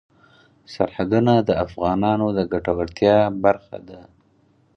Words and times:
سرحدونه 0.73 1.33
د 1.47 1.49
افغانانو 1.65 2.27
د 2.37 2.39
ګټورتیا 2.53 3.17
برخه 3.43 3.77
ده. 3.87 4.01